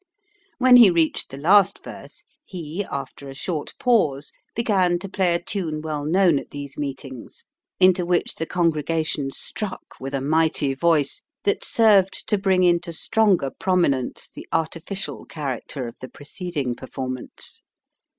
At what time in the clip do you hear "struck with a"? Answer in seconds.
9.29-10.19